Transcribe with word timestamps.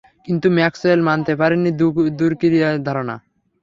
কিন্তু 0.27 0.47
ম্যাক্সওয়েল 0.57 1.01
মানতে 1.09 1.33
পারেননি 1.41 1.71
দূরক্রিয়ার 2.19 2.75
ধারণা। 2.87 3.15